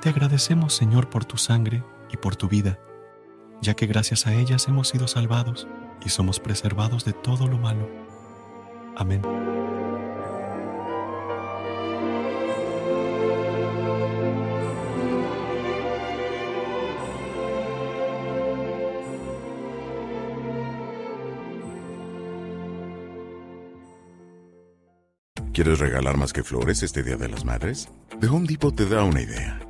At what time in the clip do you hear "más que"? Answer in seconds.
26.16-26.42